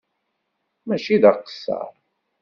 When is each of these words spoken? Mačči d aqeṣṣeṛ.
Mačči 0.87 1.15
d 1.21 1.23
aqeṣṣeṛ. 1.31 1.89